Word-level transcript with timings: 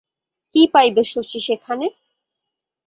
কী 0.55 0.61
পাইবে 0.73 1.03
শশী 1.03 1.39
সেখানে? 1.39 1.85